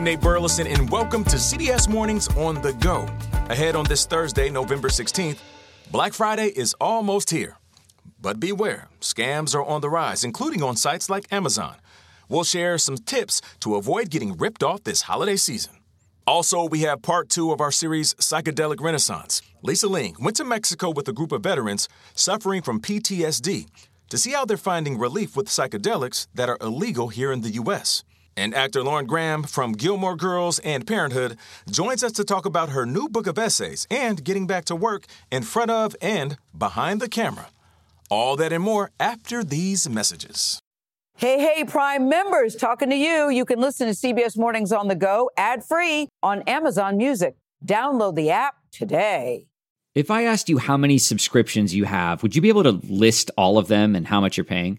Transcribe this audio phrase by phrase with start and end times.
[0.00, 3.06] I'm Nate Burleson, and welcome to CBS Mornings on the Go.
[3.50, 5.36] Ahead on this Thursday, November 16th,
[5.90, 7.58] Black Friday is almost here.
[8.18, 11.76] But beware, scams are on the rise, including on sites like Amazon.
[12.30, 15.74] We'll share some tips to avoid getting ripped off this holiday season.
[16.26, 19.42] Also, we have part two of our series, Psychedelic Renaissance.
[19.60, 23.66] Lisa Ling went to Mexico with a group of veterans suffering from PTSD
[24.08, 28.02] to see how they're finding relief with psychedelics that are illegal here in the U.S.
[28.36, 31.36] And actor Lauren Graham from Gilmore Girls and Parenthood
[31.70, 35.06] joins us to talk about her new book of essays and getting back to work
[35.30, 37.48] in front of and behind the camera.
[38.08, 40.60] All that and more after these messages.
[41.16, 43.28] Hey, hey, Prime members, talking to you.
[43.28, 47.36] You can listen to CBS Mornings on the go ad free on Amazon Music.
[47.64, 49.46] Download the app today.
[49.94, 53.30] If I asked you how many subscriptions you have, would you be able to list
[53.36, 54.78] all of them and how much you're paying?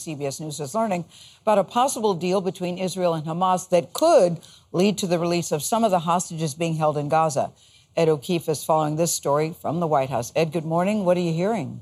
[0.00, 1.04] CBS News is learning
[1.42, 4.40] about a possible deal between Israel and Hamas that could
[4.72, 7.52] lead to the release of some of the hostages being held in Gaza.
[7.96, 10.32] Ed O'Keefe is following this story from the White House.
[10.34, 11.04] Ed, good morning.
[11.04, 11.80] What are you hearing?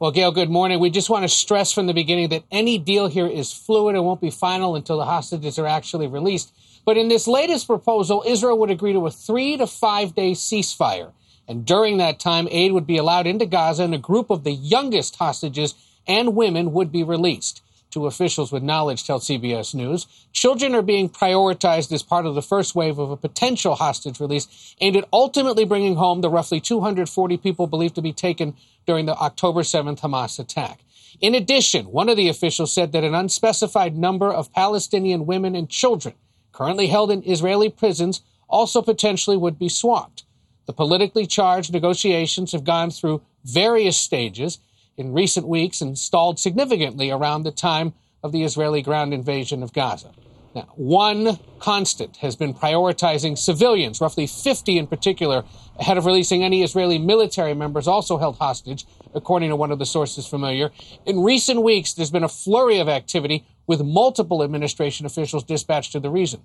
[0.00, 0.80] Well, Gail, good morning.
[0.80, 4.04] We just want to stress from the beginning that any deal here is fluid and
[4.04, 6.52] won't be final until the hostages are actually released.
[6.84, 11.12] But in this latest proposal, Israel would agree to a three to five day ceasefire.
[11.46, 14.52] And during that time, aid would be allowed into Gaza and a group of the
[14.52, 15.74] youngest hostages
[16.06, 17.62] and women would be released.
[17.90, 20.08] Two officials with knowledge tell CBS News.
[20.32, 24.74] Children are being prioritized as part of the first wave of a potential hostage release
[24.80, 29.14] aimed at ultimately bringing home the roughly 240 people believed to be taken during the
[29.14, 30.80] October 7th Hamas attack.
[31.20, 35.70] In addition, one of the officials said that an unspecified number of Palestinian women and
[35.70, 36.14] children
[36.50, 40.24] currently held in Israeli prisons also potentially would be swapped.
[40.66, 44.58] The politically charged negotiations have gone through various stages
[44.96, 49.72] in recent weeks and stalled significantly around the time of the Israeli ground invasion of
[49.72, 50.10] Gaza.
[50.54, 55.44] Now, one constant has been prioritizing civilians, roughly 50 in particular,
[55.80, 59.86] ahead of releasing any Israeli military members also held hostage, according to one of the
[59.86, 60.70] sources familiar.
[61.06, 66.00] In recent weeks, there's been a flurry of activity with multiple administration officials dispatched to
[66.00, 66.40] the region.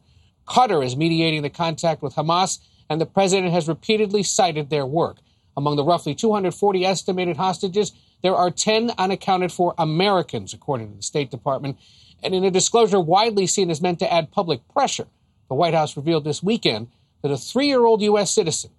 [0.47, 2.59] Qatar is mediating the contact with Hamas,
[2.89, 5.17] and the president has repeatedly cited their work.
[5.55, 11.03] Among the roughly 240 estimated hostages, there are 10 unaccounted for Americans, according to the
[11.03, 11.77] State Department.
[12.21, 15.07] And in a disclosure widely seen as meant to add public pressure,
[15.47, 16.87] the White House revealed this weekend
[17.21, 18.31] that a three year old U.S.
[18.31, 18.71] citizen,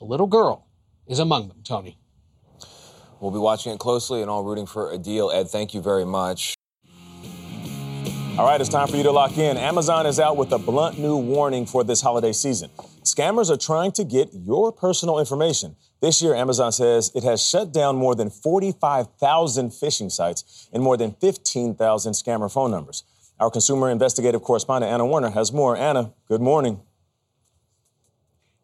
[0.00, 0.66] a little girl,
[1.06, 1.98] is among them, Tony.
[3.20, 5.30] We'll be watching it closely and all rooting for a deal.
[5.30, 6.54] Ed, thank you very much.
[8.36, 9.56] All right, it's time for you to lock in.
[9.56, 12.68] Amazon is out with a blunt new warning for this holiday season.
[13.04, 15.76] Scammers are trying to get your personal information.
[16.04, 20.98] This year, Amazon says it has shut down more than 45,000 phishing sites and more
[20.98, 23.04] than 15,000 scammer phone numbers.
[23.40, 25.74] Our consumer investigative correspondent Anna Werner, has more.
[25.74, 26.82] Anna, good morning.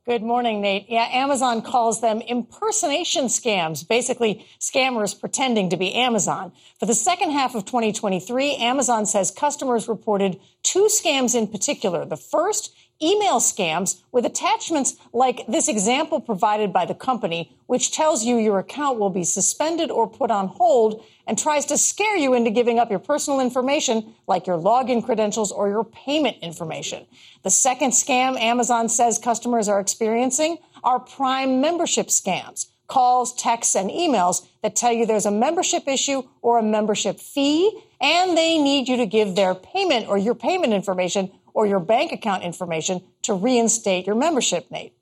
[0.04, 0.90] Good morning, Nate.
[0.90, 6.52] Yeah, Amazon calls them impersonation scams, basically scammers pretending to be Amazon.
[6.78, 12.04] For the second half of 2023, Amazon says customers reported two scams in particular.
[12.04, 18.24] The first email scams with attachments like this example provided by the company, which tells
[18.24, 22.34] you your account will be suspended or put on hold and tries to scare you
[22.34, 27.06] into giving up your personal information like your login credentials or your payment information.
[27.42, 32.66] The second scam Amazon says customers are experiencing are prime membership scams.
[32.86, 37.70] Calls, texts, and emails that tell you there's a membership issue or a membership fee,
[38.00, 42.12] and they need you to give their payment or your payment information or your bank
[42.12, 44.94] account information to reinstate your membership, Nate.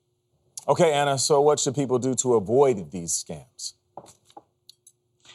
[0.67, 3.73] Okay, Anna, so what should people do to avoid these scams?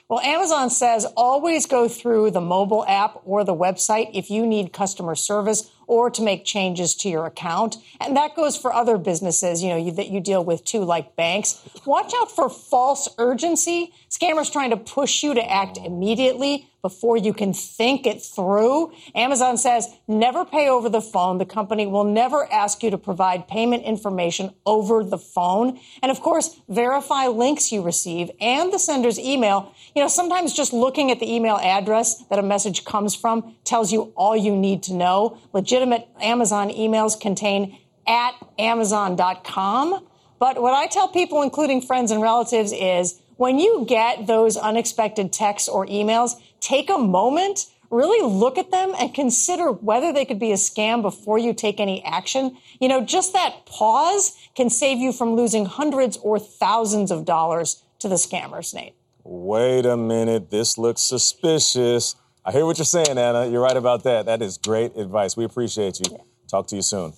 [0.06, 4.72] Well, Amazon says always go through the mobile app or the website if you need
[4.72, 7.78] customer service or to make changes to your account.
[8.00, 11.16] And that goes for other businesses, you know, you, that you deal with too, like
[11.16, 11.60] banks.
[11.86, 13.94] Watch out for false urgency.
[14.10, 18.92] Scammers trying to push you to act immediately before you can think it through.
[19.14, 21.38] Amazon says never pay over the phone.
[21.38, 25.80] The company will never ask you to provide payment information over the phone.
[26.02, 29.72] And of course, verify links you receive and the sender's email.
[29.94, 33.90] You know, sometimes just looking at the email address that a message comes from tells
[33.90, 35.38] you all you need to know.
[35.54, 40.06] Legitimate Amazon emails contain at amazon.com.
[40.38, 45.32] But what I tell people, including friends and relatives, is when you get those unexpected
[45.32, 50.38] texts or emails, take a moment, really look at them and consider whether they could
[50.38, 52.56] be a scam before you take any action.
[52.80, 57.82] You know, just that pause can save you from losing hundreds or thousands of dollars
[58.00, 58.94] to the scammers, Nate.
[59.22, 60.50] Wait a minute.
[60.50, 62.16] This looks suspicious.
[62.44, 63.46] I hear what you're saying, Anna.
[63.46, 64.26] You're right about that.
[64.26, 65.36] That is great advice.
[65.36, 66.18] We appreciate you.
[66.48, 67.14] Talk to you soon.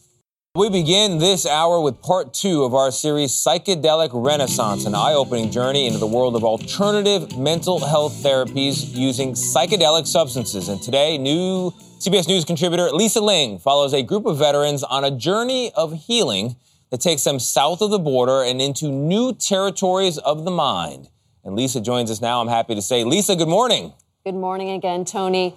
[0.56, 5.50] We begin this hour with part two of our series, Psychedelic Renaissance, an eye opening
[5.50, 10.70] journey into the world of alternative mental health therapies using psychedelic substances.
[10.70, 15.10] And today, new CBS News contributor Lisa Ling follows a group of veterans on a
[15.10, 16.56] journey of healing
[16.88, 21.10] that takes them south of the border and into new territories of the mind.
[21.44, 22.40] And Lisa joins us now.
[22.40, 23.92] I'm happy to say, Lisa, good morning.
[24.26, 25.54] Good morning again, Tony.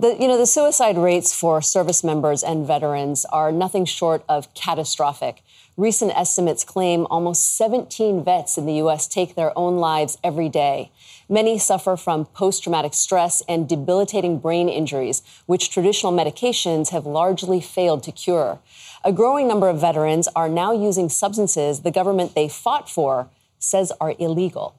[0.00, 4.54] The, you know, the suicide rates for service members and veterans are nothing short of
[4.54, 5.42] catastrophic.
[5.76, 9.08] Recent estimates claim almost 17 vets in the U.S.
[9.08, 10.92] take their own lives every day.
[11.28, 17.60] Many suffer from post traumatic stress and debilitating brain injuries, which traditional medications have largely
[17.60, 18.60] failed to cure.
[19.02, 23.90] A growing number of veterans are now using substances the government they fought for says
[24.00, 24.76] are illegal.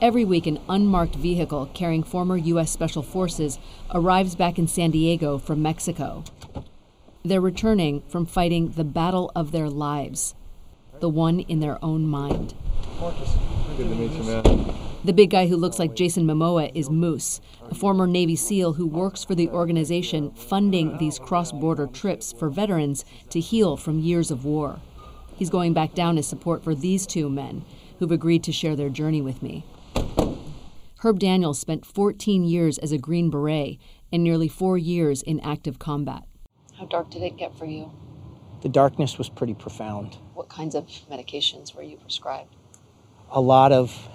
[0.00, 2.70] Every week, an unmarked vehicle carrying former U.S.
[2.70, 3.58] Special Forces
[3.92, 6.22] arrives back in San Diego from Mexico.
[7.24, 10.36] They're returning from fighting the battle of their lives,
[11.00, 12.54] the one in their own mind.
[13.76, 14.72] Good to meet you, man.
[15.02, 18.86] The big guy who looks like Jason Momoa is Moose, a former Navy SEAL who
[18.86, 24.30] works for the organization funding these cross border trips for veterans to heal from years
[24.30, 24.78] of war.
[25.34, 27.64] He's going back down as support for these two men
[27.98, 29.64] who've agreed to share their journey with me.
[31.00, 33.78] Herb Daniels spent 14 years as a Green Beret
[34.10, 36.24] and nearly four years in active combat.
[36.76, 37.92] How dark did it get for you?
[38.62, 40.18] The darkness was pretty profound.
[40.34, 42.56] What kinds of medications were you prescribed?
[43.30, 44.08] A lot of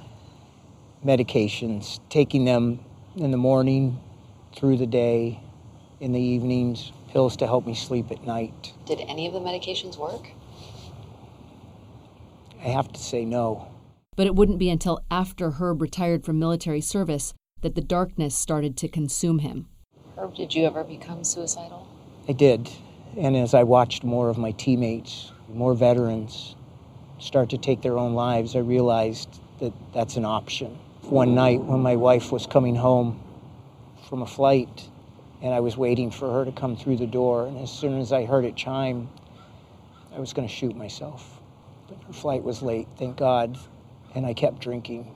[1.05, 2.81] medications, taking them
[3.15, 4.01] in the morning,
[4.53, 5.39] through the day,
[6.01, 8.73] in the evenings, pills to help me sleep at night.
[8.85, 10.27] Did any of the medications work?
[12.59, 13.72] I have to say no.
[14.15, 18.77] But it wouldn't be until after Herb retired from military service that the darkness started
[18.77, 19.67] to consume him.
[20.17, 21.87] Herb, did you ever become suicidal?
[22.27, 22.69] I did.
[23.17, 26.55] And as I watched more of my teammates, more veterans
[27.19, 30.77] start to take their own lives, I realized that that's an option.
[31.03, 33.21] One night when my wife was coming home
[34.09, 34.89] from a flight
[35.41, 38.13] and I was waiting for her to come through the door, and as soon as
[38.13, 39.09] I heard it chime,
[40.15, 41.41] I was going to shoot myself.
[41.89, 43.57] But her flight was late, thank God,
[44.15, 45.13] and I kept drinking.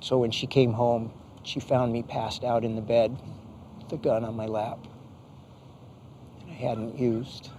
[0.00, 3.16] So when she came home, she found me passed out in the bed
[3.78, 4.86] with a gun on my lap.
[6.40, 7.50] And I hadn't used.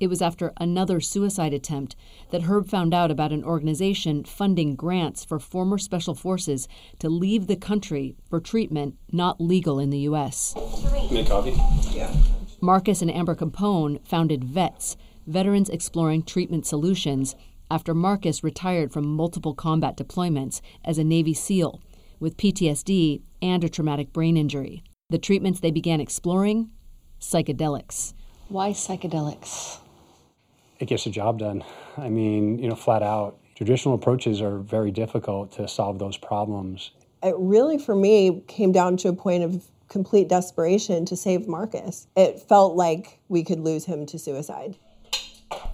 [0.00, 1.94] It was after another suicide attempt
[2.30, 6.68] that Herb found out about an organization funding grants for former special forces
[7.00, 10.54] to leave the country for treatment not legal in the U.S.
[11.10, 11.54] Make coffee?
[11.90, 12.14] Yeah.
[12.62, 14.96] Marcus and Amber Capone founded VETS,
[15.26, 17.36] Veterans Exploring Treatment Solutions,
[17.70, 21.80] after Marcus retired from multiple combat deployments as a Navy SEAL
[22.18, 24.82] with PTSD and a traumatic brain injury.
[25.08, 26.70] The treatments they began exploring
[27.20, 28.14] psychedelics.
[28.48, 29.78] Why psychedelics?
[30.78, 31.62] It gets the job done.
[31.96, 33.38] I mean, you know, flat out.
[33.54, 36.90] Traditional approaches are very difficult to solve those problems.
[37.22, 42.06] It really, for me, came down to a point of complete desperation to save Marcus.
[42.16, 44.76] It felt like we could lose him to suicide.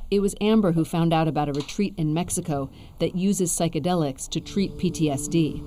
[0.08, 2.70] It was Amber who found out about a retreat in Mexico
[3.00, 5.60] that uses psychedelics to treat PTSD.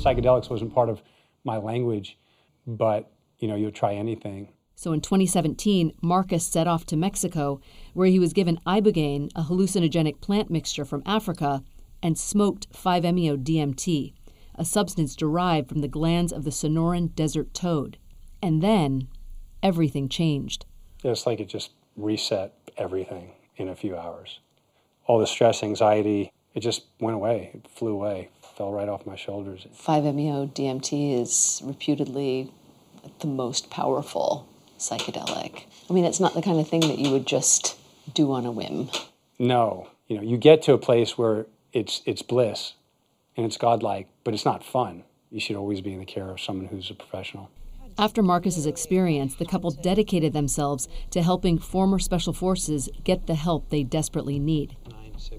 [0.00, 1.02] Psychedelics wasn't part of
[1.44, 2.16] my language,
[2.64, 3.10] but,
[3.40, 4.52] you know, you'll try anything.
[4.76, 7.60] So in 2017, Marcus set off to Mexico,
[7.92, 11.64] where he was given ibogaine, a hallucinogenic plant mixture from Africa,
[12.00, 14.12] and smoked 5-MeO DMT,
[14.54, 17.98] a substance derived from the glands of the Sonoran desert toad.
[18.40, 19.08] And then
[19.60, 20.66] everything changed.
[21.02, 24.40] It's like it just reset everything in a few hours.
[25.06, 27.50] All the stress, anxiety, it just went away.
[27.54, 29.66] It flew away, fell right off my shoulders.
[29.76, 32.52] 5-MeO DMT is reputedly
[33.20, 34.46] the most powerful
[34.78, 35.64] psychedelic.
[35.88, 37.76] I mean, it's not the kind of thing that you would just
[38.14, 38.90] do on a whim.
[39.38, 42.74] No, you know, you get to a place where it's it's bliss
[43.36, 45.04] and it's godlike, but it's not fun.
[45.32, 47.50] you should always be in the care of someone who's a professional.
[47.98, 53.68] After Marcus's experience, the couple dedicated themselves to helping former special forces get the help
[53.68, 54.76] they desperately need.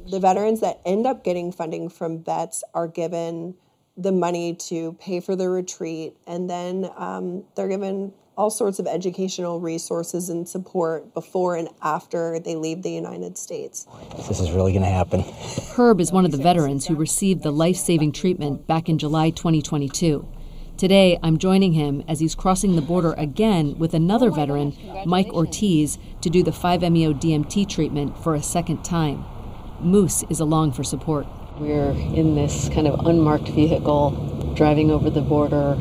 [0.09, 3.55] The veterans that end up getting funding from vets are given
[3.97, 8.87] the money to pay for the retreat, and then um, they're given all sorts of
[8.87, 13.85] educational resources and support before and after they leave the United States.
[14.27, 15.23] This is really going to happen.
[15.75, 19.29] Herb is one of the veterans who received the life saving treatment back in July
[19.29, 20.27] 2022.
[20.75, 24.75] Today, I'm joining him as he's crossing the border again with another veteran,
[25.05, 29.23] Mike Ortiz, to do the 5-MeO DMT treatment for a second time.
[29.79, 31.27] Moose is along for support.
[31.59, 35.77] We're in this kind of unmarked vehicle driving over the border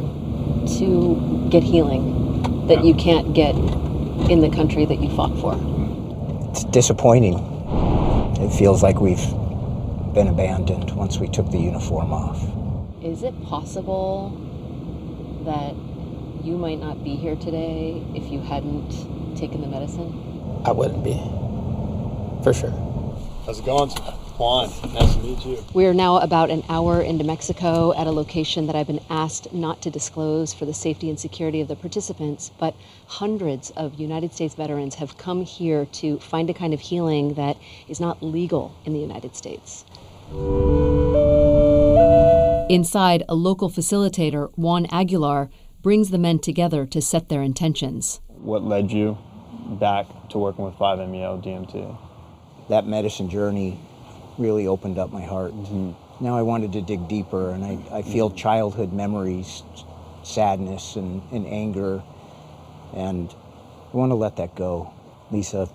[0.76, 3.54] to get healing that you can't get
[4.30, 5.58] in the country that you fought for.
[6.50, 7.38] It's disappointing.
[8.40, 9.26] It feels like we've
[10.12, 12.42] been abandoned once we took the uniform off.
[13.02, 14.51] Is it possible
[15.44, 15.74] that
[16.44, 20.62] you might not be here today if you hadn't taken the medicine?
[20.64, 21.14] I wouldn't be.
[22.42, 22.70] For sure.
[23.46, 23.90] How's it going?
[24.38, 25.64] Juan, nice to meet you.
[25.74, 29.52] We are now about an hour into Mexico at a location that I've been asked
[29.52, 32.74] not to disclose for the safety and security of the participants, but
[33.06, 37.56] hundreds of United States veterans have come here to find a kind of healing that
[37.88, 39.84] is not legal in the United States.
[42.72, 45.50] Inside, a local facilitator, Juan Aguilar,
[45.82, 48.22] brings the men together to set their intentions.
[48.28, 49.18] What led you
[49.78, 51.98] back to working with 5-MeO DMT?
[52.70, 53.78] That medicine journey
[54.38, 55.52] really opened up my heart.
[55.52, 56.24] Mm-hmm.
[56.24, 59.62] Now I wanted to dig deeper, and I, I feel childhood memories,
[60.22, 62.02] sadness, and, and anger,
[62.94, 63.34] and
[63.92, 64.94] I want to let that go.
[65.30, 65.68] Lisa,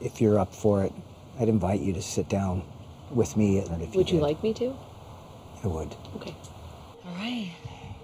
[0.00, 0.92] if you're up for it,
[1.38, 2.62] I'd invite you to sit down
[3.10, 3.58] with me.
[3.58, 4.22] If Would you did.
[4.22, 4.74] like me to?
[5.64, 5.94] I would.
[6.16, 6.34] Okay.
[7.06, 7.50] All right.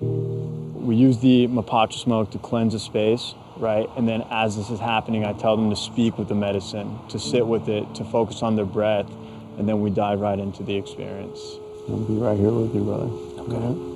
[0.00, 3.88] We use the mapacho smoke to cleanse the space, right?
[3.96, 7.18] And then as this is happening, I tell them to speak with the medicine, to
[7.18, 9.10] sit with it, to focus on their breath,
[9.58, 11.40] and then we dive right into the experience.
[11.88, 13.10] I'll be right here with you, brother.
[13.44, 13.94] Okay.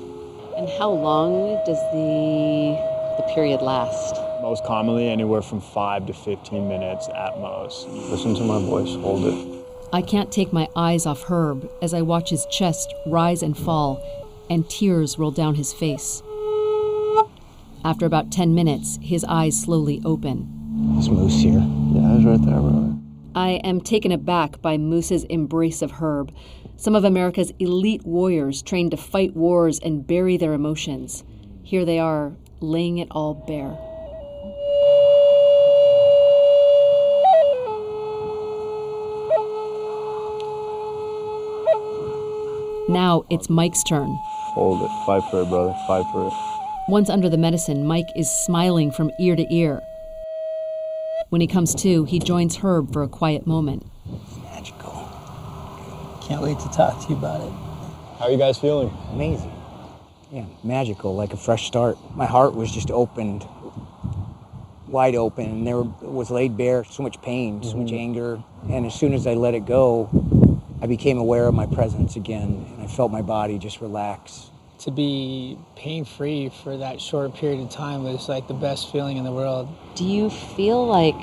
[0.59, 2.77] And how long does the
[3.19, 4.15] the period last?
[4.41, 7.89] Most commonly, anywhere from five to 15 minutes at most.
[7.89, 9.68] Listen to my voice, hold it.
[9.91, 14.03] I can't take my eyes off Herb as I watch his chest rise and fall,
[14.51, 16.23] and tears roll down his face.
[17.85, 20.97] After about 10 minutes, his eyes slowly open.
[20.99, 21.65] Is Moose here?
[21.93, 22.95] Yeah, he's right there, brother.
[23.35, 26.35] I am taken aback by Moose's embrace of Herb,
[26.77, 31.25] some of America's elite warriors trained to fight wars and bury their emotions.
[31.63, 33.79] Here they are, laying it all bare.
[42.89, 44.17] Now it's Mike's turn.
[44.55, 44.89] Hold it.
[45.05, 45.75] Fight for it, brother.
[45.87, 46.33] Fight for it.
[46.89, 49.83] Once under the medicine, Mike is smiling from ear to ear.
[51.29, 53.85] When he comes to, he joins Herb for a quiet moment.
[54.43, 55.07] Magical.
[56.23, 57.53] Can't wait to talk to you about it.
[58.19, 58.91] How are you guys feeling?
[59.13, 59.53] Amazing.
[60.33, 61.99] Yeah, magical, like a fresh start.
[62.15, 63.47] My heart was just opened,
[64.87, 67.97] wide open, and there was laid bare so much pain, so much mm-hmm.
[67.97, 68.43] anger.
[68.71, 70.09] And as soon as I let it go,
[70.81, 74.51] I became aware of my presence again, and I felt my body just relax.
[74.81, 79.17] To be pain free for that short period of time was like the best feeling
[79.17, 79.69] in the world.
[79.97, 81.17] Do you feel like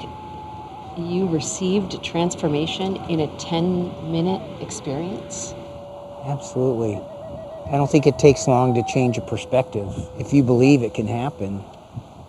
[0.98, 5.54] you received transformation in a 10 minute experience?
[6.26, 6.96] Absolutely.
[7.68, 9.92] I don't think it takes long to change a perspective.
[10.20, 11.64] If you believe it can happen,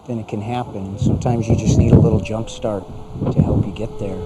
[0.07, 0.99] then it can happen.
[0.99, 2.85] Sometimes you just need a little jump start
[3.33, 4.17] to help you get there.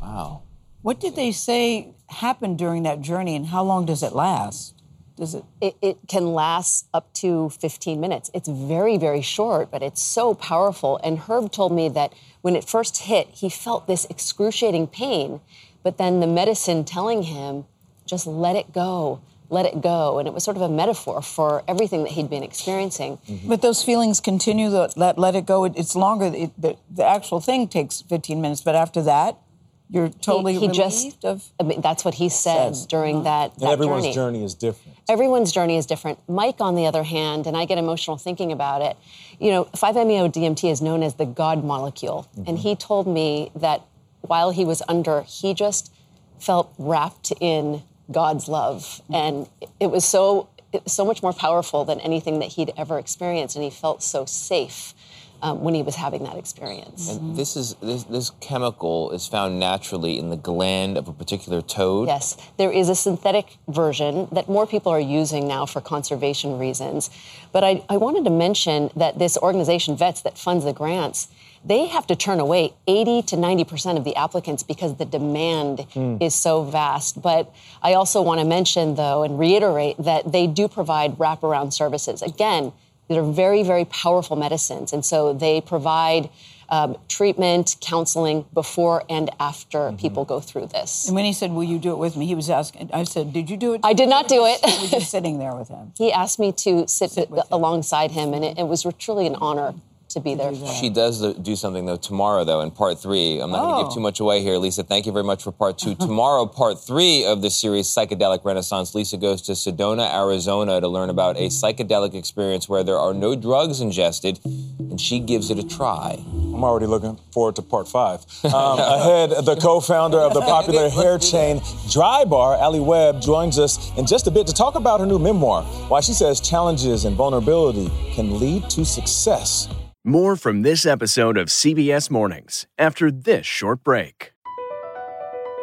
[0.00, 0.42] Wow.
[0.82, 4.74] What did they say happened during that journey and how long does it last?
[5.16, 8.30] Does it It, it can last up to 15 minutes.
[8.34, 11.00] It's very, very short, but it's so powerful.
[11.02, 15.40] And Herb told me that when it first hit, he felt this excruciating pain,
[15.82, 17.64] but then the medicine telling him,
[18.04, 20.18] just let it go, let it go.
[20.18, 23.18] And it was sort of a metaphor for everything that he'd been experiencing.
[23.28, 23.48] Mm-hmm.
[23.48, 24.70] But those feelings continue.
[24.70, 25.64] The, let let it go.
[25.64, 26.26] It, it's longer.
[26.26, 29.38] It, the, the actual thing takes 15 minutes, but after that,
[29.88, 31.44] you're totally he, he relieved just, of.
[31.60, 32.88] I mean, that's what he said Said.
[32.88, 33.24] during uh-huh.
[33.24, 34.14] that, And that everyone's journey.
[34.14, 34.98] journey is different.
[35.08, 36.18] Everyone's journey is different.
[36.28, 38.96] Mike, on the other hand, and I get emotional thinking about it,
[39.38, 42.28] you know, 5-MeO DMT is known as the God molecule.
[42.36, 42.56] And mm-hmm.
[42.56, 43.82] he told me that
[44.22, 45.92] while he was under, he just
[46.40, 49.00] felt wrapped in God's love.
[49.12, 50.48] And it was so,
[50.86, 53.54] so much more powerful than anything that he'd ever experienced.
[53.54, 54.94] And he felt so safe.
[55.42, 57.10] Um, when he was having that experience.
[57.10, 61.62] And this is this, this chemical is found naturally in the gland of a particular
[61.62, 62.08] toad.
[62.08, 67.10] Yes, there is a synthetic version that more people are using now for conservation reasons.
[67.52, 71.28] But I, I wanted to mention that this organization, VETS, that funds the grants,
[71.64, 76.20] they have to turn away 80 to 90% of the applicants because the demand Mm.
[76.22, 77.20] is so vast.
[77.22, 77.52] But
[77.82, 82.22] I also want to mention, though, and reiterate that they do provide wraparound services.
[82.22, 82.72] Again,
[83.08, 84.92] they're very, very powerful medicines.
[84.92, 86.28] And so they provide
[86.68, 91.06] um, treatment, counseling before and after people go through this.
[91.06, 92.90] And when he said, "Will you do it with me?" he was asking.
[92.92, 94.60] I said, "Did you do it?" I did not do it.
[94.64, 95.92] Or were you sitting there with him?
[95.98, 97.16] He asked me to sit,
[97.50, 99.74] alongside him, and it, it was truly an honor
[100.10, 100.52] to be there.
[100.80, 103.40] She does the- do something though tomorrow though in part three.
[103.40, 103.82] I'm not going to Oh.
[103.84, 104.82] give too much away here, Lisa.
[104.82, 105.94] Thank you very much for part two.
[106.06, 108.94] tomorrow, part three of the series Psychedelic Renaissance.
[108.94, 113.34] Lisa goes to Sedona, Arizona, to learn about a psychedelic experience where there are no
[113.34, 116.18] drugs ingested, and she gives it a try.
[116.54, 118.24] I'm already looking forward to part five.
[118.56, 121.60] Um, ahead, the co-founder of the popular hair chain
[121.90, 125.18] Dry Bar, Alli Webb, joins us in just a bit to talk about her new
[125.18, 129.68] memoir, why she says challenges and vulnerability can lead to success.
[130.08, 134.32] More from this episode of CBS Mornings after this short break.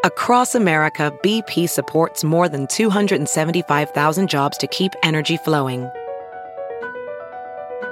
[0.03, 5.89] Across America, BP supports more than 275,000 jobs to keep energy flowing.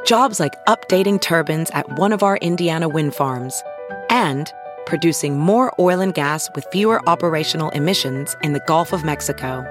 [0.05, 3.63] Jobs like updating turbines at one of our Indiana wind farms
[4.09, 4.51] and
[4.85, 9.63] producing more oil and gas with fewer operational emissions in the Gulf of Mexico.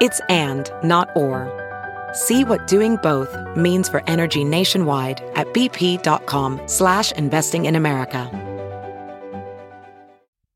[0.00, 1.63] It's and, not or.
[2.14, 8.30] See what doing both means for energy nationwide at bp.com slash investing in America.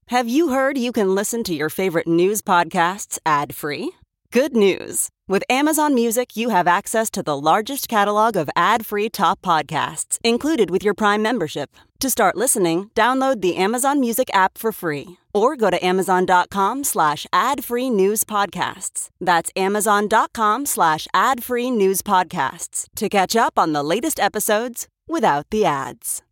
[0.08, 3.92] Have you heard you can listen to your favorite news podcasts ad free?
[4.32, 5.10] Good news!
[5.30, 10.18] With Amazon Music, you have access to the largest catalog of ad free top podcasts
[10.24, 11.68] included with your Prime membership.
[12.00, 17.26] To start listening, download the Amazon Music app for free or go to amazon.com slash
[17.30, 19.10] ad free news podcasts.
[19.20, 25.50] That's amazon.com slash ad free news podcasts to catch up on the latest episodes without
[25.50, 26.22] the ads.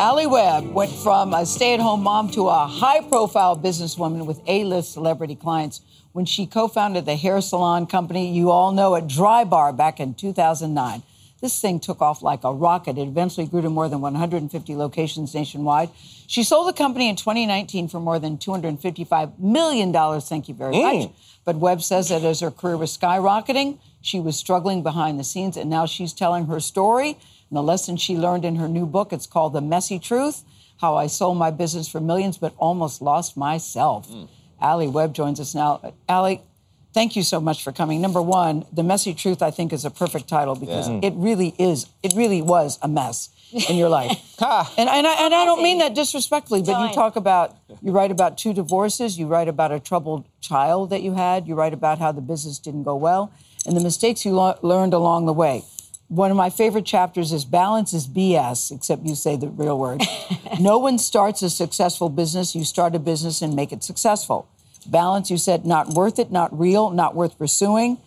[0.00, 4.40] Alli Webb went from a stay at home mom to a high profile businesswoman with
[4.48, 5.80] A list celebrity clients
[6.12, 10.14] when she co founded the hair salon company you all know at Drybar back in
[10.14, 11.02] 2009.
[11.40, 12.96] This thing took off like a rocket.
[12.96, 15.90] It eventually grew to more than 150 locations nationwide.
[16.28, 19.92] She sold the company in 2019 for more than $255 million.
[20.20, 21.08] Thank you very much.
[21.08, 21.12] Mm.
[21.44, 25.56] But Webb says that as her career was skyrocketing, she was struggling behind the scenes,
[25.56, 27.18] and now she's telling her story
[27.50, 29.12] and the lesson she learned in her new book.
[29.12, 30.44] It's called The Messy Truth
[30.80, 34.08] How I Sold My Business for Millions But Almost Lost Myself.
[34.08, 34.28] Mm.
[34.62, 35.92] Alli Webb joins us now.
[36.08, 36.40] Alli,
[36.94, 38.00] thank you so much for coming.
[38.00, 41.00] Number one, The Messy Truth, I think, is a perfect title because Yeah.
[41.02, 43.28] it really is, it really was a mess
[43.68, 44.10] in your life.
[44.40, 48.10] and, and, I, and I don't mean that disrespectfully, but you talk about, you write
[48.10, 51.98] about two divorces, you write about a troubled child that you had, you write about
[51.98, 53.32] how the business didn't go well,
[53.66, 55.64] and the mistakes you lo- learned along the way.
[56.08, 60.02] One of my favorite chapters is balance is BS, except you say the real word.
[60.60, 62.54] no one starts a successful business.
[62.54, 64.46] You start a business and make it successful.
[64.86, 67.98] Balance, you said, not worth it, not real, not worth pursuing.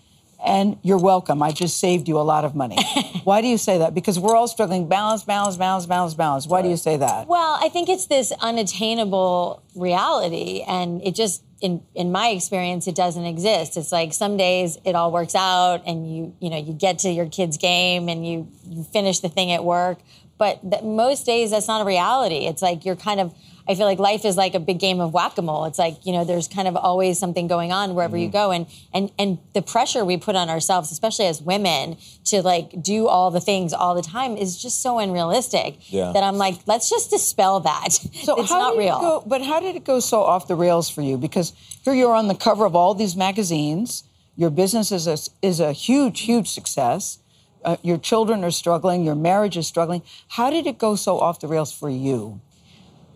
[0.45, 1.41] And you're welcome.
[1.41, 2.77] I just saved you a lot of money.
[3.23, 3.95] Why do you say that?
[3.95, 4.87] Because we're all struggling.
[4.87, 6.45] Balance, balance, balance, balance, balance.
[6.45, 7.27] Why do you say that?
[7.27, 12.95] Well, I think it's this unattainable reality, and it just, in in my experience, it
[12.95, 13.75] doesn't exist.
[13.75, 17.09] It's like some days it all works out, and you you know you get to
[17.09, 19.97] your kid's game and you you finish the thing at work,
[20.37, 22.45] but th- most days that's not a reality.
[22.45, 23.33] It's like you're kind of.
[23.67, 25.65] I feel like life is like a big game of whack-a-mole.
[25.65, 28.51] It's like, you know, there's kind of always something going on wherever you go.
[28.51, 33.07] And and and the pressure we put on ourselves, especially as women, to like do
[33.07, 36.11] all the things all the time is just so unrealistic Yeah.
[36.13, 37.91] that I'm like, let's just dispel that.
[37.93, 38.97] So it's how not did real.
[38.97, 41.17] It go, but how did it go so off the rails for you?
[41.17, 44.03] Because here you're on the cover of all these magazines.
[44.35, 47.19] Your business is a, is a huge, huge success.
[47.63, 49.03] Uh, your children are struggling.
[49.05, 50.03] Your marriage is struggling.
[50.27, 52.41] How did it go so off the rails for you?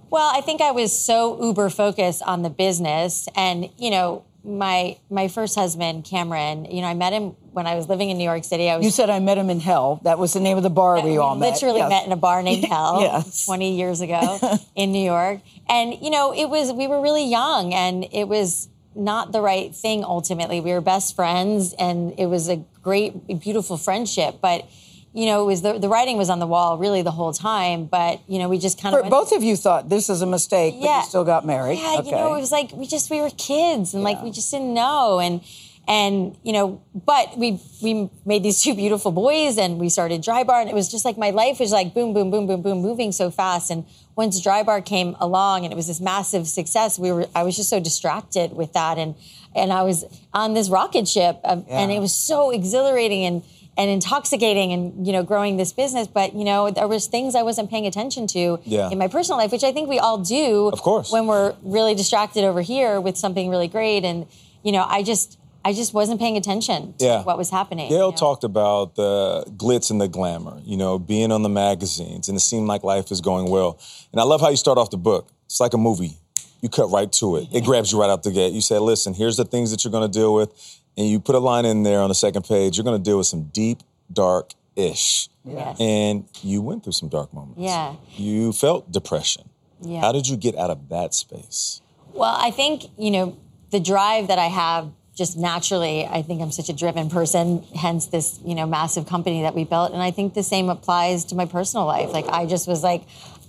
[0.10, 4.98] Well, I think I was so uber focused on the business, and you know, my
[5.10, 6.66] my first husband, Cameron.
[6.66, 8.70] You know, I met him when I was living in New York City.
[8.70, 10.00] I was You said I met him in hell.
[10.04, 11.54] That was the name of the bar we all met.
[11.54, 11.90] literally Yes.
[11.90, 13.46] met in a bar named Hell Yes.
[13.46, 14.40] 20 years ago
[14.76, 15.42] in New York.
[15.68, 19.76] And, you know, it was, we were really young and it was not the right
[19.76, 20.62] thing ultimately.
[20.62, 24.36] We were best friends and it was a great, beautiful friendship.
[24.42, 24.66] But,
[25.14, 27.86] you know, it was the, the writing was on the wall really the whole time.
[27.86, 29.10] But, you know, we just kind of.
[29.10, 31.00] Both of you thought this is a mistake, but Yeah.
[31.00, 31.80] you still got married.
[31.80, 32.10] Yeah, okay.
[32.10, 34.74] you know, it was like we just we were kids and like we just didn't
[34.74, 35.42] know and
[35.88, 40.62] And you know, but we we made these two beautiful boys, and we started Drybar,
[40.62, 43.12] and it was just like my life was like boom, boom, boom, boom, boom, moving
[43.12, 43.72] so fast.
[43.72, 47.56] And once Drybar came along, and it was this massive success, we were I was
[47.56, 49.16] just so distracted with that, and
[49.56, 53.42] and I was on this rocket ship, um, and it was so exhilarating and
[53.80, 56.06] and intoxicating, and you know, growing this business.
[56.08, 58.90] But you know, there was things I wasn't paying attention to Yeah.
[58.92, 61.12] in my personal life, which I think we all do, Of course.
[61.12, 64.04] when we're really distracted over here with something really great.
[64.04, 64.28] And
[64.64, 67.24] you know, I just I just wasn't paying attention to Yeah.
[67.24, 67.90] what was happening.
[67.90, 72.38] Gail talked about the glitz and the glamour, you know, being on the magazines, and
[72.38, 73.78] it seemed like life is going well.
[74.12, 75.28] And I love how you start off the book.
[75.46, 76.18] It's like a movie.
[76.62, 77.48] You cut right to it.
[77.54, 78.52] It grabs you right out the gate.
[78.52, 80.50] You say, listen, here's the things that you're going to deal with.
[80.98, 82.78] And you put a line in there on the second page.
[82.78, 83.80] You're going to deal with some deep,
[84.12, 85.30] dark ish.
[85.46, 85.80] Yes.
[85.80, 87.62] And you went through some dark moments.
[87.62, 87.96] Yeah.
[88.16, 89.50] You felt depression.
[89.82, 90.02] Yeah.
[90.02, 91.82] How did you get out of that space?
[92.14, 93.38] Well, I think, you know,
[93.72, 98.08] the drive that I have just naturally, I think I'm such a driven person, hence
[98.08, 99.92] this, you know, massive company that we built.
[99.92, 102.12] And I think the same applies to my personal life.
[102.12, 103.04] Like, I just was like,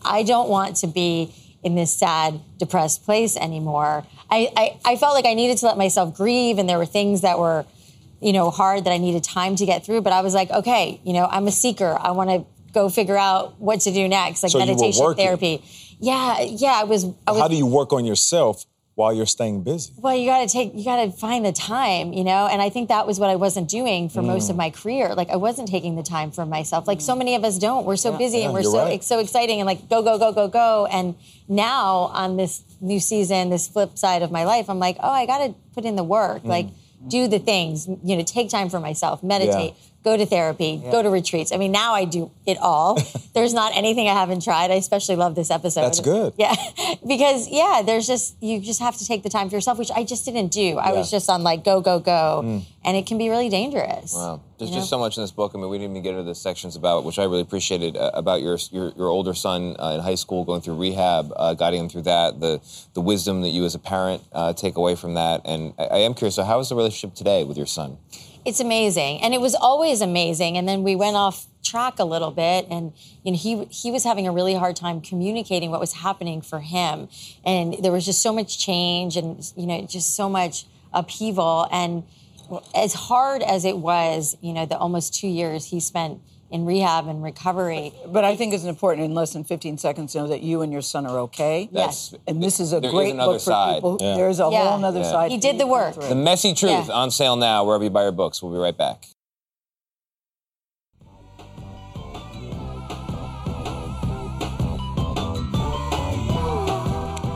[0.05, 4.05] I don't want to be in this sad, depressed place anymore.
[4.31, 7.23] I, I, I felt like I needed to let myself grieve, and there were things
[7.23, 7.65] that were,
[8.21, 10.03] you know, hard that I needed time to get through.
[10.03, 11.97] But I was like, okay, you know, I'm a seeker.
[12.01, 15.15] I want to go figure out what to do next, like So you were meditation
[15.15, 15.63] therapy.
[15.99, 17.05] Yeah, yeah, I was.
[17.27, 18.65] I was How do you work on yourself
[18.95, 19.93] while you're staying busy?
[19.97, 22.47] well, you got to take, you got to find the time, you know?
[22.47, 24.51] And I think that was what I wasn't doing for most Mm.
[24.51, 25.15] of my career.
[25.15, 26.87] Like, I wasn't taking the time for myself.
[26.87, 27.87] Like, so many of us don't.
[27.87, 28.95] We're so busy Yeah, and we're you're so, right.
[28.95, 30.87] it's so exciting and like, go, go, go, go, go.
[30.87, 31.15] And
[31.49, 35.27] now on this new season, this flip side of my life, I'm like, oh, I
[35.27, 36.43] got to put in the work.
[36.43, 36.49] Mm.
[36.49, 36.67] Like,
[37.09, 39.90] do the things, you know, take time for myself, meditate, Yeah.
[40.03, 41.53] Go to therapy, go to retreats.
[41.53, 42.99] I mean, now I do it all.
[43.35, 44.71] There's not anything I haven't tried.
[44.71, 45.83] I especially love this episode.
[45.83, 46.33] That's good.
[46.39, 46.55] Yeah.
[47.07, 50.05] because yeah, there's just you just have to take the time for yourself, which I
[50.05, 50.79] just didn't do.
[50.79, 52.43] I was just on like go, go, go.
[52.45, 52.65] Mm.
[52.83, 54.15] And it can be really dangerous.
[54.15, 55.53] Wow, there's You just so much in this book.
[55.55, 58.11] I mean, we didn't even get into the sections about, which I really appreciated, uh,
[58.15, 61.81] about your, your your older son uh, in high school going through rehab, uh, guiding
[61.81, 62.61] him through that, the
[62.95, 65.43] the wisdom that you as a parent uh, take away from that.
[65.45, 66.37] And I, I am curious.
[66.37, 67.99] So, how is the relationship today with your son?
[68.45, 70.57] It's amazing, and it was always amazing.
[70.57, 74.05] And then we went off track a little bit, and you know he he was
[74.05, 77.09] having a really hard time communicating what was happening for him,
[77.45, 82.05] and there was just so much change, and you know just so much upheaval, and
[82.75, 87.07] as hard as it was, you know, the almost two years he spent in rehab
[87.07, 87.93] and recovery.
[88.07, 90.73] But I think it's important in less than 15 seconds to know that you and
[90.73, 91.69] your son are okay.
[91.73, 92.15] Yes.
[92.27, 93.75] And this is a There is great another book for side.
[93.77, 93.99] people.
[94.01, 94.17] Yeah.
[94.17, 94.71] There's a Yeah.
[94.71, 95.11] whole other Yeah.
[95.11, 95.31] side.
[95.31, 95.95] He did the work.
[95.95, 96.95] The Messy Truth Yeah.
[96.95, 98.43] on sale now wherever you buy your books.
[98.43, 99.07] We'll be right back.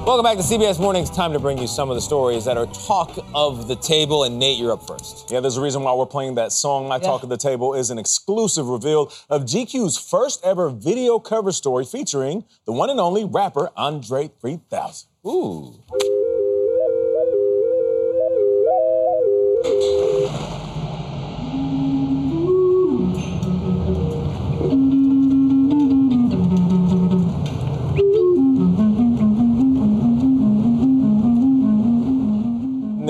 [0.07, 1.09] Welcome back to CBS Mornings.
[1.09, 4.25] Time to bring you some of the stories that are talk of the table.
[4.25, 5.31] And Nate, you're up first.
[5.31, 6.87] Yeah, there's a reason why we're playing that song.
[6.87, 11.53] My Talk of the Table is an exclusive reveal of GQ's first ever video cover
[11.53, 15.09] story featuring the one and only rapper Andre 3000.
[15.27, 15.83] Ooh.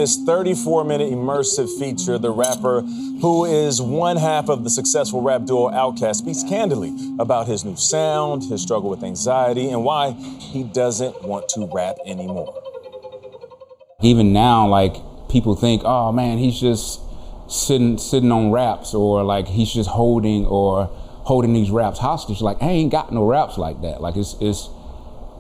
[0.05, 2.83] This 34 minute immersive feature, the rapper,
[3.23, 7.75] who is one half of the successful rap duo Outkast, speaks candidly about his new
[7.75, 12.55] sound, his struggle with anxiety, and why he doesn't want to rap anymore.
[14.03, 14.95] even now, like
[15.31, 17.01] people think, oh man, he's just
[17.49, 20.85] sitting sitting on raps, or like he's just holding or
[21.25, 22.43] holding these raps hostage.
[22.43, 24.03] Like I ain't got no raps like that.
[24.03, 24.69] Like it's it's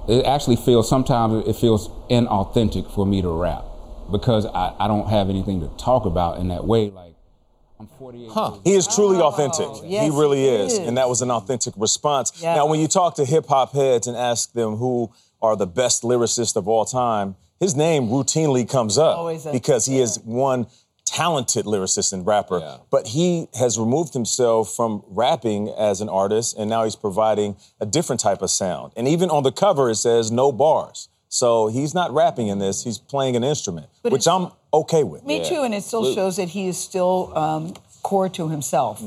[0.08, 3.66] it actually feels sometimes it feels inauthentic for me to rap
[4.10, 6.90] because I, I don't have anything to talk about in that way.
[6.90, 7.14] Like
[7.80, 8.30] I'm 48.
[8.30, 8.58] Huh.
[8.64, 9.66] He is truly authentic.
[9.66, 10.72] Oh, yes, he really he is.
[10.74, 10.78] is.
[10.78, 12.32] And that was an authentic response.
[12.40, 12.54] Yeah.
[12.54, 15.12] Now, when you talk to hip hop heads and ask them who
[15.42, 19.52] are the best lyricists of all time, his name routinely comes up Always is.
[19.52, 20.66] because he is one
[21.04, 22.58] talented lyricist and rapper.
[22.60, 22.78] Yeah.
[22.90, 27.86] But he has removed himself from rapping as an artist, and now he's providing a
[27.86, 28.92] different type of sound.
[28.96, 31.08] And even on the cover, it says no bars.
[31.34, 35.26] So he's not rapping in this, he's playing an instrument, But which I'm okay with.
[35.26, 36.14] Me too, and it still Absolutely.
[36.14, 39.02] shows that he is still um, core to himself.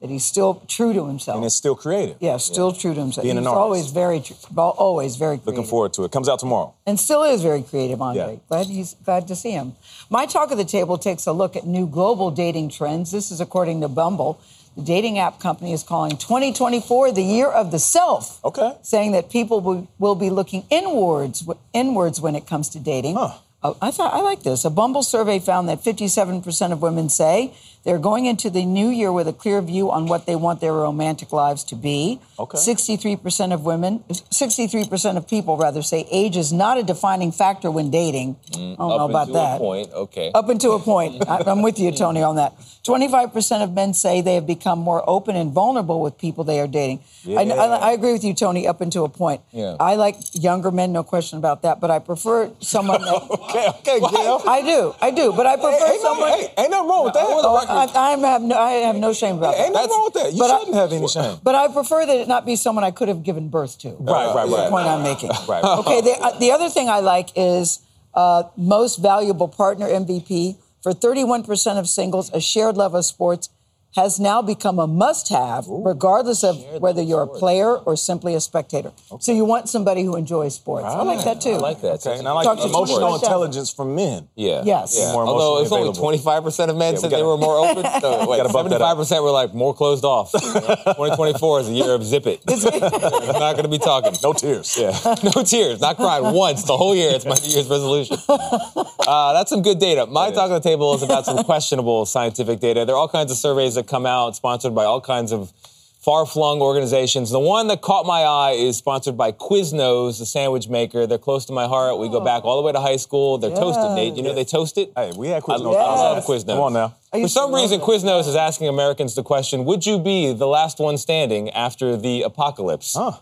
[0.00, 1.34] That he's still true to himself.
[1.34, 1.42] Mm-hmm.
[1.42, 2.18] And it's still creative.
[2.20, 3.24] yeah, still true to himself.
[3.24, 3.60] Being he's an artist.
[3.60, 4.22] always very,
[4.56, 5.46] always very creative.
[5.48, 6.12] Looking forward to it.
[6.12, 6.72] Comes out tomorrow.
[6.86, 8.34] and still is very creative, Andre.
[8.34, 8.38] Yeah.
[8.48, 9.74] Glad he's glad to see him.
[10.08, 13.10] My talk of the table takes a look at new global dating trends.
[13.10, 14.40] This is according to Bumble.
[14.76, 18.42] The dating app company is calling 2024 the year of the self.
[18.44, 18.72] Okay.
[18.82, 23.16] Saying that people will, will be looking inwards inwards when it comes to dating.
[23.16, 24.64] Uh, I thought I like this.
[24.64, 29.12] A Bumble survey found that 57% of women say they're going into the new year
[29.12, 32.20] with a clear view on what they want their romantic lives to be.
[32.38, 32.56] Okay.
[32.58, 37.90] 63% of women, 63% of people rather say age is not a defining factor when
[37.90, 38.36] dating.
[38.54, 39.58] I don't know Mm, Up about until a that.
[39.58, 40.30] point, okay.
[40.34, 41.28] Up until a point.
[41.28, 42.54] I, I'm with you, Tony, on that.
[42.84, 46.66] 25% of men say they have become more open and vulnerable with people they are
[46.66, 47.00] dating.
[47.28, 49.40] I, I, I agree with you, Tony, up until a point.
[49.52, 49.76] Yeah.
[49.78, 53.22] I like younger men, no question about that, but I prefer someone that.
[53.30, 54.42] okay, okay, Gail.
[54.46, 56.28] I do, I do, but I prefer no- someone.
[56.30, 57.24] hey, ain't nothing wrong with that.
[57.24, 59.64] Oh, I, I have no, I have no shame about that.
[59.64, 60.32] Ain't nothing wrong with that.
[60.32, 61.38] You but shouldn't have any shame.
[61.42, 63.90] But I prefer that it not be someone I could have given birth to.
[63.90, 65.30] Right, right, Is the point I'm making.
[65.48, 65.64] Right.
[65.64, 66.00] Okay.
[66.00, 67.80] The, uh, the other thing I like is
[68.14, 72.30] uh, most valuable partner MVP for 31% of singles.
[72.32, 73.48] A shared love of sports
[73.94, 78.90] has now become a must-have, regardless of whether you're a player or simply a spectator.
[79.20, 80.86] So you want somebody who enjoys sports.
[80.86, 81.50] I, like that too.
[81.50, 82.06] I like that.
[82.06, 84.28] Okay, and I like Talk to emotional Tony about intelligence from men.
[84.34, 84.62] Yeah.
[84.64, 84.96] Yes.
[84.98, 85.12] Yeah.
[85.12, 87.36] More Although it's only twenty five percent of men Yeah, we said they gotta- were
[87.36, 87.84] more open.
[88.02, 88.80] So wait, Gotta bump that seventy up.
[88.80, 90.32] five percent were like more closed off.
[90.96, 92.40] Twenty twenty four is a year of zip it.
[92.48, 94.14] I'm not going to be talking.
[94.22, 94.76] No tears.
[94.78, 94.90] Yeah.
[95.22, 95.80] no tears.
[95.80, 97.10] Not crying once the whole year.
[97.14, 98.16] It's my New Year's resolution.
[98.28, 100.06] Uh, that's some good data.
[100.06, 102.84] My talk on the table is about some questionable scientific data.
[102.84, 105.52] There are all kinds of surveys that come out, sponsored by all kinds of
[106.00, 107.30] far-flung organizations.
[107.30, 111.06] The one that caught my eye is sponsored by Quiznos, the sandwich maker.
[111.06, 111.98] They're close to my heart.
[111.98, 113.38] We go back all the way to high school.
[113.38, 113.94] They're toasted, Yeah.
[113.94, 114.14] Nate.
[114.16, 114.90] You know they toast it?
[114.96, 115.72] Hey, we had I Quiznos.
[115.72, 116.26] love Yes.
[116.26, 116.46] Quiznos.
[116.46, 116.94] Come on now.
[117.12, 117.86] For some reason, that.
[117.86, 122.22] Quiznos is asking Americans the question, would you be the last one standing after the
[122.22, 122.94] apocalypse?
[122.94, 123.12] Huh.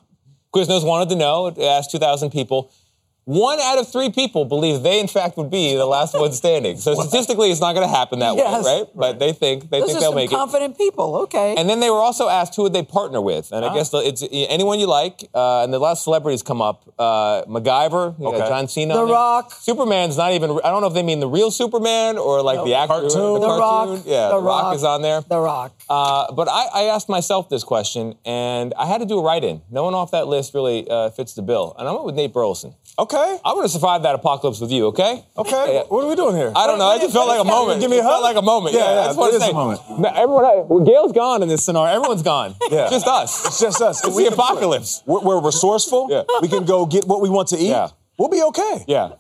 [0.55, 2.73] Quiznos wanted to know, it asked 2,000 people.
[3.25, 6.79] One out of three people believe they, in fact, would be the last one standing.
[6.79, 8.65] So statistically, it's not going to happen that Yes.
[8.65, 8.87] way, right?
[8.95, 10.35] But they think they Those think they'll make it.
[10.35, 11.15] confident people.
[11.17, 11.55] Okay.
[11.57, 13.75] And then they were also asked who would they partner with, and I Ah.
[13.75, 15.29] guess it's anyone you like.
[15.35, 19.05] Uh, and the last celebrities come up: uh, MacGyver, got John Cena, The.
[19.07, 19.53] Rock.
[19.61, 20.51] Superman's not even.
[20.65, 23.35] I don't know if they mean the real Superman or like the actor, cartoon.
[23.35, 24.01] the The Rock.
[24.07, 24.75] Yeah, The the Rock Rock.
[24.77, 25.21] is on there.
[25.29, 25.73] the Rock.
[25.89, 29.61] Uh, but I, I asked myself this question, and I had to do a write-in.
[29.71, 32.33] No one off that list really uh, fits the bill, and I went with Nate
[32.33, 32.75] Burleson.
[33.01, 33.39] Okay.
[33.45, 35.25] I'm going to survive that apocalypse with you, okay?
[35.39, 35.75] Okay.
[35.75, 35.83] Yeah.
[35.89, 36.53] What are we doing here?
[36.55, 36.85] I don't know.
[36.87, 37.81] I just felt like a moment.
[37.81, 38.23] Give me a It felt hug?
[38.23, 38.75] like a moment.
[38.75, 39.81] Yeah, Yeah, yeah, I just want it to is say, a moment.
[39.99, 41.95] No, everyone, well, Gail's gone in this scenario.
[41.97, 42.55] Everyone's gone.
[42.71, 42.89] Yeah.
[42.91, 43.47] Just us.
[43.47, 44.05] It's just us.
[44.05, 45.03] It's the apocalypse.
[45.07, 46.09] We're, we're resourceful.
[46.11, 46.23] Yeah.
[46.43, 47.69] We can go get what we want to eat.
[47.69, 47.89] Yeah.
[48.19, 48.85] We'll be okay.
[48.87, 49.13] Yeah.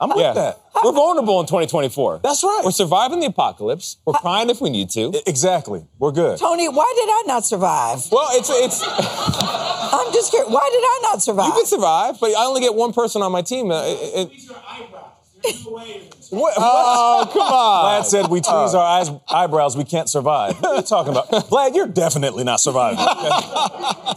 [0.00, 0.32] I'm with Yeah.
[0.34, 0.60] that.
[0.84, 2.20] We're vulnerable in 2024.
[2.22, 2.62] That's right.
[2.64, 3.96] We're surviving the apocalypse.
[4.04, 5.12] We're crying if we need to.
[5.26, 5.86] Exactly.
[5.98, 6.38] We're good.
[6.38, 8.00] Tony, why did I not survive?
[8.12, 9.85] Well, it's it's I'm
[10.16, 10.50] just curious.
[10.50, 11.46] Why did I not survive?
[11.48, 13.70] you can survive, but I only get one person on my team.
[13.70, 14.30] Uh, it- it-
[16.30, 16.54] What?
[16.56, 18.02] oh, come on.
[18.02, 18.42] Vlad said we oh.
[18.42, 20.56] tweeze our eyes, eyebrows, we can't survive.
[20.60, 21.28] What are you talking about?
[21.50, 22.98] Vlad, you're definitely not surviving.
[23.00, 24.16] I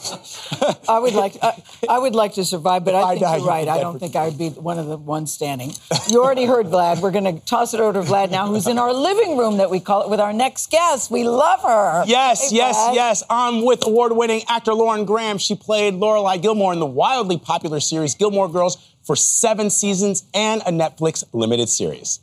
[1.02, 3.66] would like I, I would like to survive, but I I think die, you're right.
[3.66, 5.74] you I don't think I would be one of the ones standing.
[6.10, 7.02] You already heard Vlad.
[7.02, 9.70] We're going to toss it over to Vlad now, who's in our living room that
[9.70, 11.12] we call it with our next guest.
[11.12, 12.04] We love her.
[12.08, 12.96] Yes, Hey, yes, Vlad.
[12.96, 13.24] yes.
[13.30, 15.38] I'm with award-winning actor Lauren Graham.
[15.38, 18.78] She played Lorelai Gilmore in the wildly popular series Gilmore Girls
[19.10, 22.20] for seven seasons and a Netflix limited series.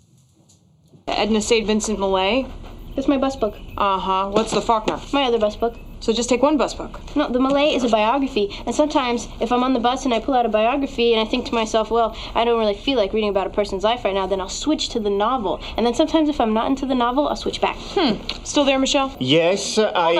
[1.09, 1.67] Edna St.
[1.67, 2.47] Vincent Millay.
[2.95, 3.57] That's my bus book.
[3.77, 4.31] Uh huh.
[4.31, 5.01] What's the Faulkner?
[5.13, 5.75] My other bus book.
[5.99, 7.01] So just take one bus book.
[7.17, 10.21] No, the Millay is a biography, and sometimes if I'm on the bus and I
[10.21, 13.13] pull out a biography and I think to myself, well, I don't really feel like
[13.13, 15.61] reading about a person's life right now, then I'll switch to the novel.
[15.77, 17.75] And then sometimes if I'm not into the novel, I'll switch back.
[17.79, 18.23] Hmm.
[18.45, 19.17] Still there, Michelle?
[19.19, 20.15] Yes, I.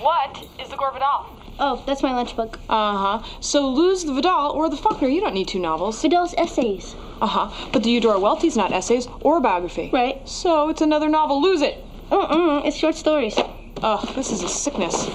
[0.00, 1.35] What is the Gore Vidal?
[1.58, 2.58] Oh, that's my lunch book.
[2.68, 3.40] Uh huh.
[3.40, 5.08] So lose the Vidal or the Faulkner.
[5.08, 6.00] You don't need two novels.
[6.02, 6.94] Vidal's essays.
[7.20, 7.68] Uh huh.
[7.72, 9.90] But the Eudora Welty's not essays or a biography.
[9.92, 10.26] Right.
[10.28, 11.40] So it's another novel.
[11.40, 11.82] Lose it.
[12.10, 13.36] Uh-uh, it's short stories.
[13.82, 15.08] Ugh, this is a sickness.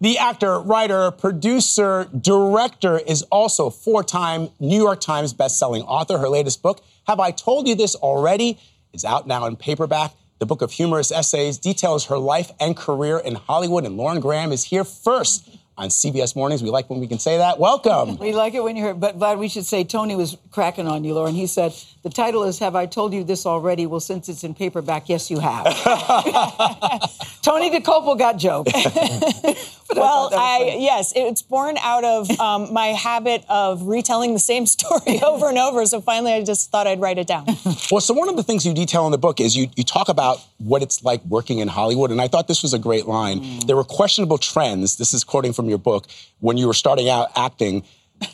[0.00, 6.18] The actor, writer, producer, director is also four-time New York Times bestselling author.
[6.18, 8.58] Her latest book, Have I Told You This Already,
[8.92, 10.12] is out now in paperback.
[10.42, 14.50] The book of humorous essays details her life and career in Hollywood, and Lauren Graham
[14.50, 15.48] is here first
[15.82, 16.62] on CBS Mornings.
[16.62, 17.58] We like when we can say that.
[17.58, 18.16] Welcome.
[18.18, 21.02] We like it when you hear, but Vlad, we should say Tony was cracking on
[21.02, 21.34] you, Lauren.
[21.34, 24.54] He said the title is "Have I Told You This Already?" Well, since it's in
[24.54, 25.64] paperback, yes, you have.
[27.42, 28.68] Tony Dokoupil got joke.
[29.96, 35.20] well, I, yes, it's born out of um, my habit of retelling the same story
[35.22, 35.84] over and over.
[35.86, 37.46] So finally, I just thought I'd write it down.
[37.90, 40.08] Well, so one of the things you detail in the book is you, you talk
[40.08, 43.60] about what it's like working in Hollywood, and I thought this was a great line.
[43.66, 46.06] There were questionable trends, this is quoting from your book,
[46.40, 47.82] when you were starting out acting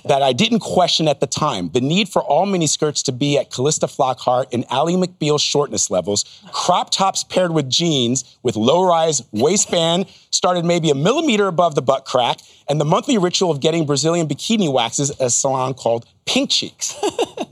[0.05, 1.71] that I didn't question at the time.
[1.71, 6.43] The need for all miniskirts to be at Calista Flockhart and Ally McBeal shortness levels,
[6.53, 11.83] crop tops paired with jeans with low rise waistband started maybe a millimeter above the
[11.83, 16.07] butt crack, and the monthly ritual of getting Brazilian bikini waxes at a salon called
[16.27, 16.95] Pink Cheeks.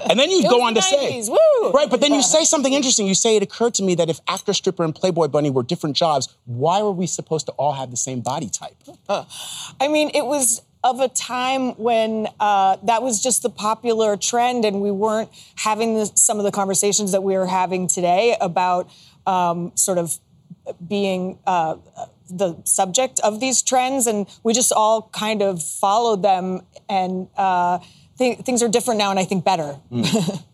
[0.08, 1.72] And then you go on to say, woo!
[1.72, 3.08] right, but then you say something interesting.
[3.08, 5.96] You say it occurred to me that if actor, stripper, and Playboy Bunny were different
[5.96, 8.76] jobs, why were we supposed to all have the same body type?
[9.80, 14.64] I mean, it was of a time when uh, that was just the popular trend,
[14.64, 18.88] and we weren't having the, some of the conversations that we are having today about
[19.26, 20.18] um, sort of
[20.86, 21.76] being uh,
[22.28, 26.60] the subject of these trends, and we just all kind of followed them.
[26.88, 27.78] And uh,
[28.18, 29.78] th- things are different now, and I think better.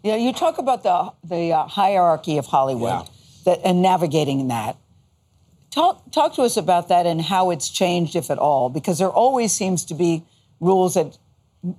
[0.04, 3.08] Yeah, you talk about the the uh, hierarchy of Hollywood
[3.44, 4.76] that, and navigating that.
[5.72, 9.10] Talk talk to us about that and how it's changed, if at all, because there
[9.10, 10.22] always seems to be
[10.60, 11.16] rules that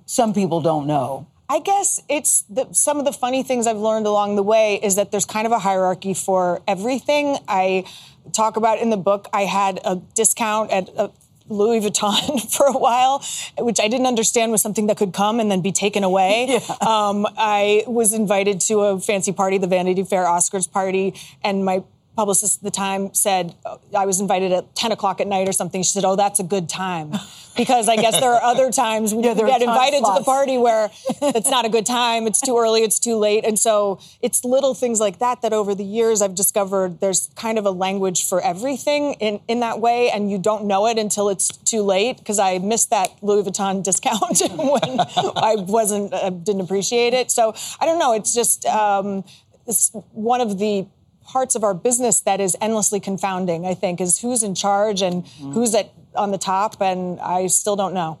[0.04, 1.28] some people don't know.
[1.48, 4.96] I guess it's the, some of the funny things I've learned along the way is
[4.96, 7.38] that there's kind of a hierarchy for everything.
[7.46, 7.84] I
[8.32, 9.28] talk about in the book.
[9.32, 11.12] I had a discount at a
[11.48, 13.22] Louis Vuitton for a while,
[13.58, 16.60] which I didn't understand was something that could come and then be taken away.
[16.84, 21.82] Um, I was invited to a fancy party, the Vanity Fair Oscars party, and my
[22.16, 25.52] publicist at the time said uh, I was invited at 10 o'clock at night or
[25.52, 25.82] something.
[25.82, 27.12] She said, "Oh, that's a good time,"
[27.56, 30.90] because I guess there are other times when you get invited to the party where
[31.22, 34.74] it's not a good time, it's too early, it's too late, and so it's little
[34.74, 38.40] things like that that over the years I've discovered there's kind of a language for
[38.40, 42.18] everything in in that way, and you don't know it until it's too late.
[42.18, 45.00] Because I missed that Louis Vuitton discount when
[45.36, 47.30] I wasn't uh, didn't appreciate it.
[47.30, 48.12] So I don't know.
[48.14, 49.24] It's just um,
[49.66, 50.86] it's one of the
[51.34, 53.66] parts of our business that is endlessly confounding.
[53.66, 57.74] I think is who's in charge and who's at on the top, and I still
[57.74, 58.20] don't know.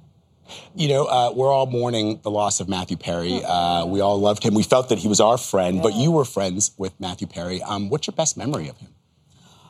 [0.74, 3.40] You know, uh, we're all mourning the loss of Matthew Perry.
[3.44, 4.52] Uh, we all loved him.
[4.52, 7.62] We felt that he was our friend, but you were friends with Matthew Perry.
[7.62, 8.90] Um, what's your best memory of him?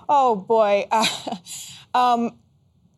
[0.09, 1.07] Oh boy, uh,
[1.95, 2.39] um,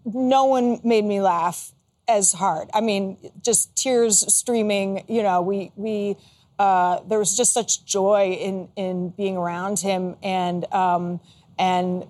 [0.04, 1.72] no one made me laugh
[2.06, 2.70] as hard.
[2.72, 5.04] I mean, just tears streaming.
[5.09, 6.16] You know, we we
[6.59, 11.21] uh, there was just such joy in in being around him and um,
[11.59, 12.07] and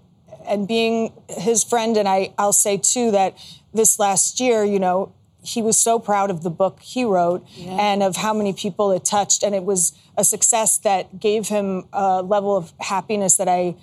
[0.46, 1.96] and being his friend.
[1.96, 3.36] And I I'll say too that
[3.74, 5.12] this last year, you know.
[5.42, 9.04] He was so proud of the book he wrote and of how many people it
[9.04, 9.44] touched.
[9.44, 13.76] And it was a success that gave him a level of happiness that I,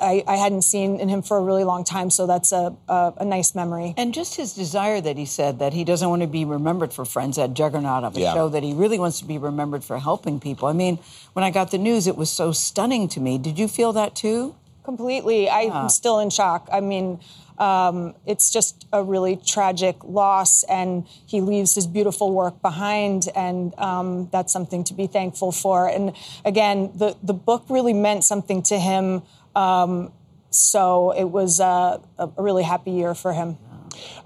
[0.00, 2.10] I, I hadn't seen in him for a really long time.
[2.10, 3.94] So that's a, a, a nice memory.
[3.96, 7.04] And just his desire that he said that he doesn't want to be remembered for
[7.04, 8.34] Friends, that juggernaut of a Yeah.
[8.34, 10.68] show, that he really wants to be remembered for helping people.
[10.68, 10.98] I mean,
[11.32, 13.38] when I got the news, it was so stunning to me.
[13.38, 14.54] Did you feel that too?
[14.84, 15.50] Completely.
[15.50, 16.66] I'm still in shock.
[16.72, 17.20] I mean,
[17.58, 23.78] um, it's just a really tragic loss, and he leaves his beautiful work behind, and
[23.78, 25.88] um, that's something to be thankful for.
[25.88, 29.22] And again, the, the book really meant something to him.
[29.58, 30.12] Um,
[30.50, 33.58] so it was uh, a, really happy year for him.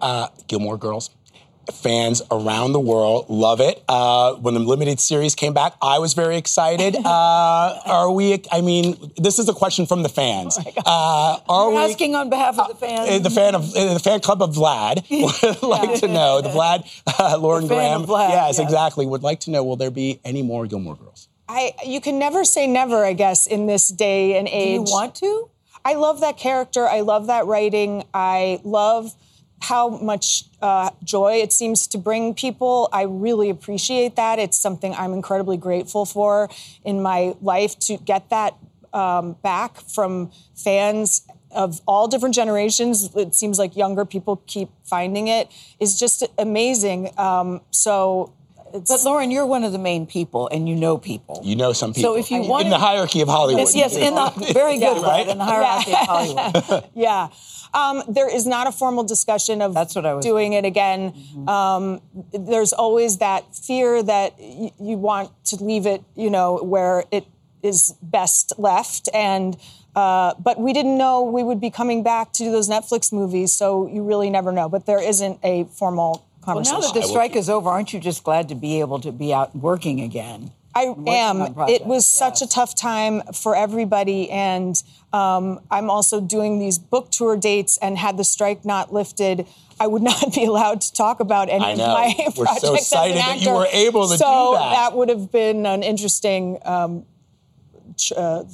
[0.01, 1.11] Uh, Gilmore Girls.
[1.73, 3.85] Fans around the world love it.
[3.88, 6.97] Uh, when the limited series came back, I was very excited.
[7.05, 8.42] Uh, are we?
[8.51, 10.59] I mean, this is a question from the fans.
[10.59, 13.09] Uh, are You're we asking on behalf of the fans.
[13.09, 16.85] Uh, the fan of the fan club of Vlad would like to know the Vlad
[17.21, 18.03] uh, Lauren The fan Graham.
[18.03, 18.59] of Vlad, yes, yes.
[18.59, 19.07] exactly.
[19.07, 21.29] Would like to know will there be any more Gilmore Girls?
[21.53, 24.87] I you can never say never, I guess, in this day and age.
[24.87, 25.51] Do you want to?
[25.85, 26.88] I love that character.
[26.88, 28.05] I love that writing.
[28.15, 29.15] I love
[29.61, 32.88] how much uh, joy it seems to bring people.
[32.93, 34.38] I really appreciate that.
[34.38, 36.49] It's something I'm incredibly grateful for
[36.85, 38.57] in my life to get that
[38.93, 43.15] um, back from fans of all different generations.
[43.15, 47.11] It seems like younger people keep finding it is just amazing.
[47.19, 48.33] Um, so.
[48.72, 51.40] But Lauren, you're one of the main people, and you know people.
[51.44, 52.14] You know some people.
[52.14, 52.44] So if you want.
[52.46, 53.61] in wanted- the hierarchy of Hollywood.
[53.61, 55.02] Yes, yes, in the very good, Yeah.
[55.02, 55.28] right?
[55.28, 56.85] In the hierarchy of Hollywood.
[56.94, 57.28] yeah.
[57.74, 61.14] Um, there is not a formal discussion of That's what I was doing it again.
[61.48, 62.00] Um,
[62.32, 67.24] there's always that fear that y- you want to leave it, you know, where it
[67.62, 69.08] is best left.
[69.14, 69.56] And
[69.96, 73.52] uh, but we didn't know we would be coming back to do those Netflix movies,
[73.52, 74.68] so you really never know.
[74.68, 78.24] But there isn't a formal Well, now that the strike is over, aren't you just
[78.24, 80.52] glad to be able to be out working again?
[80.74, 81.55] I am.
[81.68, 87.10] It was such a tough time for everybody, and um, I'm also doing these book
[87.10, 87.77] tour dates.
[87.83, 89.46] And had the strike not lifted,
[89.79, 91.92] I would not be allowed to talk about any I of know.
[91.92, 93.54] my We're projects so as excited an that you actor.
[93.54, 94.96] were able to do so that.
[94.96, 97.04] would have been an interesting um, ch-
[98.17, 98.45] uh,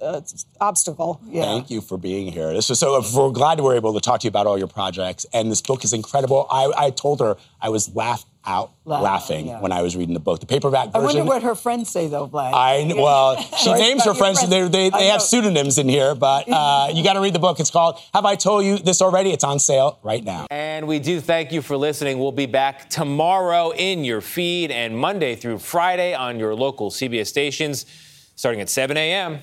[0.00, 0.20] uh,
[0.60, 1.20] obstacle.
[1.26, 1.42] Yeah.
[1.44, 2.52] Thank you for being here.
[2.52, 3.02] This is so.
[3.14, 5.84] We're glad we're able to talk to you about all your projects, and this book
[5.84, 6.46] is incredible.
[6.50, 9.60] I, I told her I was laughed out Laugh- laughing yeah.
[9.60, 10.40] when I was reading the book.
[10.40, 11.00] The paperback version.
[11.00, 12.52] I wonder what her friends say, though, Vlad.
[12.52, 14.46] I well, she names her your friends.
[14.48, 17.60] They, they, they have pseudonyms in here, but uh, you got to read the book.
[17.60, 20.46] It's called "Have I Told You This Already?" It's on sale right now.
[20.50, 22.18] And we do thank you for listening.
[22.18, 27.26] We'll be back tomorrow in your feed and Monday through Friday on your local CBS
[27.28, 27.86] stations
[28.36, 29.40] starting at 7 a.m.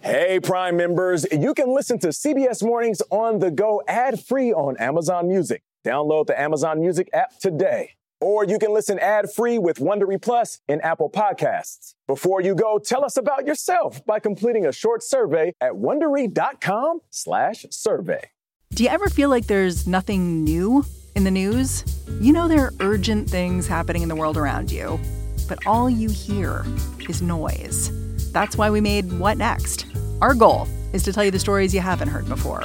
[0.00, 4.76] Hey, Prime members, you can listen to CBS Mornings on the go ad free on
[4.76, 5.62] Amazon Music.
[5.84, 7.92] Download the Amazon Music app today.
[8.20, 11.94] Or you can listen ad free with Wondery Plus in Apple Podcasts.
[12.06, 18.30] Before you go, tell us about yourself by completing a short survey at wondery.com/slash survey.
[18.74, 21.84] Do you ever feel like there's nothing new in the news?
[22.20, 25.00] You know there are urgent things happening in the world around you,
[25.48, 26.64] but all you hear
[27.08, 27.90] is noise.
[28.34, 29.86] That's why we made What Next?
[30.20, 32.64] Our goal is to tell you the stories you haven't heard before,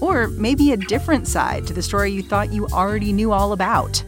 [0.00, 4.02] or maybe a different side to the story you thought you already knew all about.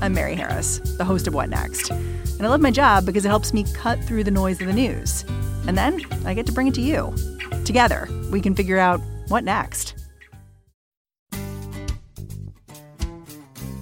[0.00, 3.28] I'm Mary Harris, the host of What Next, and I love my job because it
[3.28, 5.26] helps me cut through the noise of the news.
[5.66, 7.14] And then I get to bring it to you.
[7.66, 9.97] Together, we can figure out what next.